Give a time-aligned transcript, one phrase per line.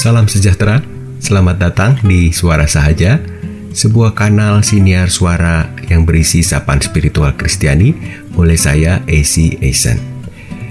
[0.00, 0.80] Salam sejahtera,
[1.20, 3.20] selamat datang di Suara Sahaja,
[3.76, 7.92] sebuah kanal siniar suara yang berisi sapaan spiritual Kristiani
[8.32, 10.00] oleh saya, AC Eisen.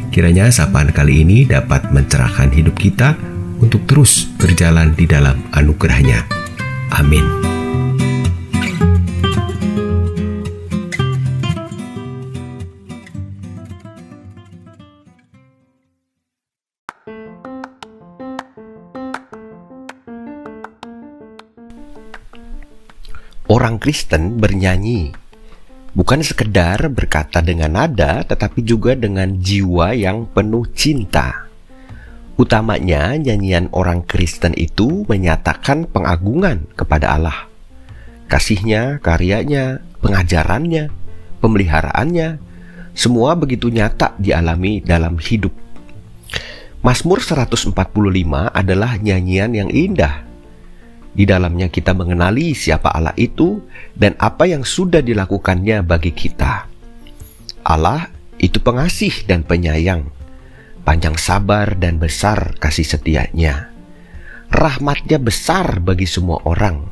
[0.10, 3.14] Kiranya sapaan kali ini dapat mencerahkan hidup kita
[3.62, 6.26] untuk terus berjalan di dalam anugerahnya.
[6.90, 7.59] Amin.
[23.50, 25.10] Orang Kristen bernyanyi
[25.98, 31.50] bukan sekedar berkata dengan nada, tetapi juga dengan jiwa yang penuh cinta.
[32.38, 37.50] Utamanya, nyanyian orang Kristen itu menyatakan pengagungan kepada Allah.
[38.30, 40.94] Kasihnya, karyanya, pengajarannya,
[41.42, 42.38] pemeliharaannya,
[42.94, 45.58] semua begitu nyata dialami dalam hidup.
[46.86, 47.74] Mazmur 145
[48.54, 50.29] adalah nyanyian yang indah
[51.14, 53.60] di dalamnya kita mengenali siapa Allah itu
[53.98, 56.70] dan apa yang sudah dilakukannya bagi kita.
[57.66, 58.08] Allah
[58.40, 60.08] itu pengasih dan penyayang,
[60.86, 63.74] panjang sabar dan besar kasih setianya.
[64.50, 66.90] Rahmatnya besar bagi semua orang.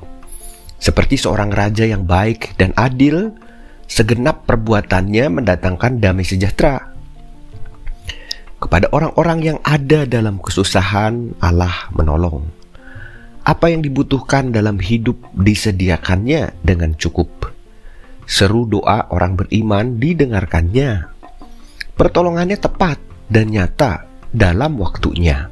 [0.77, 3.33] Seperti seorang raja yang baik dan adil,
[3.89, 6.93] segenap perbuatannya mendatangkan damai sejahtera.
[8.61, 12.56] Kepada orang-orang yang ada dalam kesusahan, Allah menolong
[13.47, 17.55] apa yang dibutuhkan dalam hidup disediakannya dengan cukup.
[18.27, 21.07] Seru doa orang beriman didengarkannya.
[21.95, 22.99] Pertolongannya tepat
[23.31, 24.03] dan nyata
[24.35, 25.47] dalam waktunya.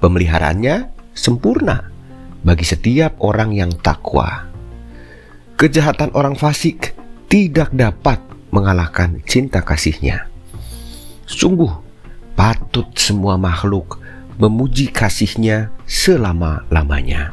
[0.00, 1.92] Pemeliharaannya sempurna
[2.40, 4.48] bagi setiap orang yang takwa.
[5.60, 6.96] Kejahatan orang fasik
[7.28, 8.16] tidak dapat
[8.48, 10.24] mengalahkan cinta kasihnya.
[11.28, 11.70] Sungguh
[12.32, 14.00] patut semua makhluk
[14.34, 17.30] memuji kasihnya selama-lamanya.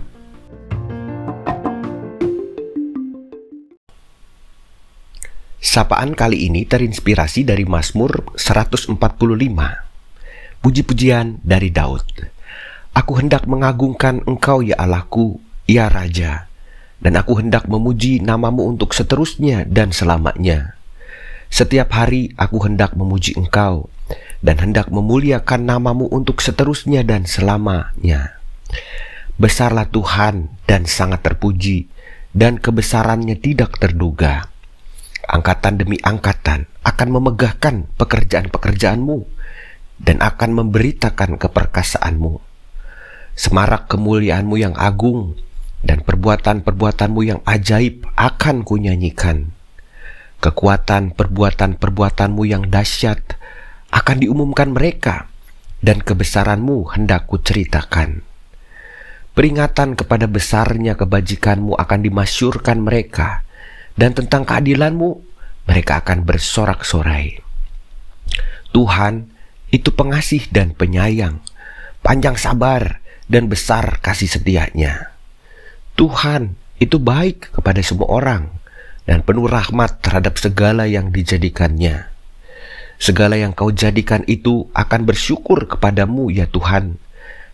[5.61, 8.97] Sapaan kali ini terinspirasi dari Mazmur 145.
[10.61, 12.05] Puji-pujian dari Daud.
[12.91, 16.51] Aku hendak mengagungkan Engkau ya Allahku, ya Raja,
[16.99, 20.75] dan aku hendak memuji namamu untuk seterusnya dan selamanya.
[21.47, 23.87] Setiap hari aku hendak memuji Engkau,
[24.41, 28.41] dan hendak memuliakan namamu untuk seterusnya dan selamanya.
[29.37, 31.89] Besarlah Tuhan dan sangat terpuji,
[32.31, 34.47] dan kebesarannya tidak terduga.
[35.27, 39.17] Angkatan demi angkatan akan memegahkan pekerjaan-pekerjaanmu
[40.01, 42.41] dan akan memberitakan keperkasaanmu.
[43.37, 45.39] Semarak kemuliaanmu yang agung
[45.81, 49.55] dan perbuatan-perbuatanmu yang ajaib akan kunyanyikan.
[50.41, 53.40] Kekuatan perbuatan-perbuatanmu yang dahsyat
[53.91, 55.27] akan diumumkan mereka,
[55.83, 58.23] dan kebesaranmu hendak kuceritakan.
[59.31, 63.43] Peringatan kepada besarnya kebajikanmu akan dimasyurkan mereka,
[63.95, 65.23] dan tentang keadilanmu
[65.67, 67.39] mereka akan bersorak-sorai.
[68.71, 69.31] Tuhan
[69.71, 71.39] itu pengasih dan penyayang,
[72.03, 72.99] panjang sabar
[73.31, 75.15] dan besar kasih setianya.
[75.95, 78.51] Tuhan itu baik kepada semua orang
[79.07, 82.10] dan penuh rahmat terhadap segala yang dijadikannya.
[83.01, 87.01] Segala yang kau jadikan itu akan bersyukur kepadamu ya Tuhan,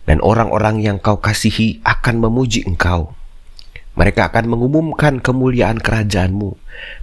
[0.04, 3.16] dan orang-orang yang kau kasihi akan memuji engkau.
[3.96, 6.52] Mereka akan mengumumkan kemuliaan kerajaanmu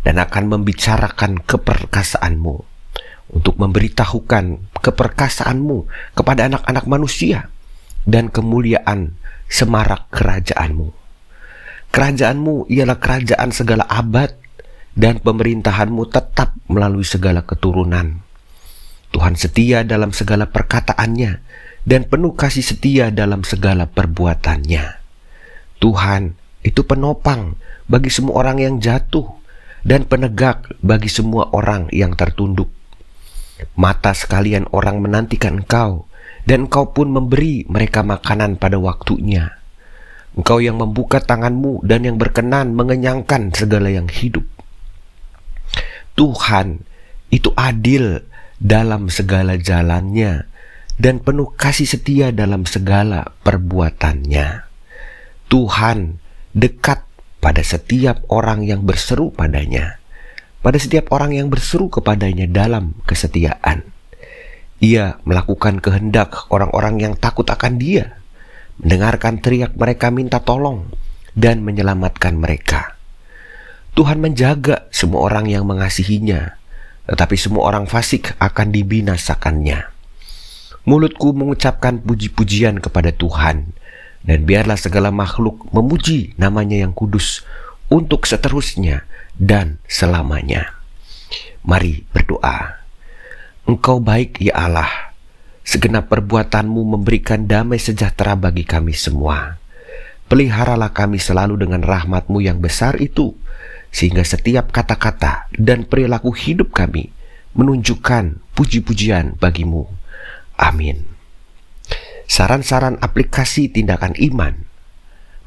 [0.06, 2.56] dan akan membicarakan keperkasaanmu
[3.34, 7.50] untuk memberitahukan keperkasaanmu kepada anak-anak manusia
[8.06, 9.18] dan kemuliaan
[9.50, 10.94] semarak kerajaanmu.
[11.90, 14.38] Kerajaanmu ialah kerajaan segala abad
[14.94, 18.25] dan pemerintahanmu tetap melalui segala keturunan.
[19.16, 21.40] Tuhan setia dalam segala perkataannya
[21.88, 25.00] dan penuh kasih setia dalam segala perbuatannya.
[25.80, 26.36] Tuhan
[26.68, 27.56] itu penopang
[27.88, 29.24] bagi semua orang yang jatuh
[29.88, 32.68] dan penegak bagi semua orang yang tertunduk.
[33.80, 36.12] Mata sekalian orang menantikan engkau,
[36.44, 39.64] dan engkau pun memberi mereka makanan pada waktunya.
[40.36, 44.44] Engkau yang membuka tanganmu dan yang berkenan mengenyangkan segala yang hidup.
[46.20, 46.84] Tuhan
[47.32, 50.48] itu adil dalam segala jalannya
[50.96, 54.64] dan penuh kasih setia dalam segala perbuatannya.
[55.52, 56.18] Tuhan
[56.56, 57.04] dekat
[57.44, 60.00] pada setiap orang yang berseru padanya,
[60.64, 63.86] pada setiap orang yang berseru kepadanya dalam kesetiaan.
[64.82, 68.18] Ia melakukan kehendak orang-orang yang takut akan Dia,
[68.82, 70.90] mendengarkan teriak mereka minta tolong,
[71.38, 72.96] dan menyelamatkan mereka.
[73.96, 76.60] Tuhan menjaga semua orang yang mengasihinya,
[77.06, 79.90] tetapi semua orang fasik akan dibinasakannya.
[80.86, 83.74] Mulutku mengucapkan puji-pujian kepada Tuhan,
[84.26, 87.46] Dan biarlah segala makhluk memuji namanya yang kudus
[87.94, 89.06] untuk seterusnya
[89.38, 90.74] dan selamanya.
[91.62, 92.82] Mari berdoa.
[93.70, 95.14] Engkau baik ya Allah.
[95.66, 99.62] Segenap perbuatanmu memberikan damai sejahtera bagi kami semua.
[100.26, 103.38] Peliharalah kami selalu dengan rahmatmu yang besar itu,
[103.96, 107.16] sehingga setiap kata-kata dan perilaku hidup kami
[107.56, 109.88] menunjukkan puji-pujian bagimu.
[110.60, 111.08] Amin.
[112.28, 114.68] Saran-saran aplikasi tindakan iman.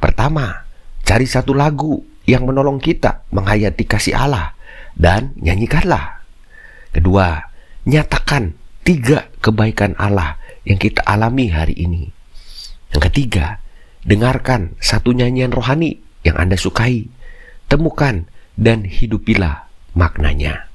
[0.00, 0.64] Pertama,
[1.04, 4.56] cari satu lagu yang menolong kita menghayati kasih Allah
[4.96, 6.24] dan nyanyikanlah.
[6.96, 7.44] Kedua,
[7.84, 12.08] nyatakan tiga kebaikan Allah yang kita alami hari ini.
[12.96, 13.60] Yang ketiga,
[14.08, 17.12] Dengarkan satu nyanyian rohani yang Anda sukai.
[17.68, 18.24] Temukan
[18.58, 20.67] dan hidupilah maknanya.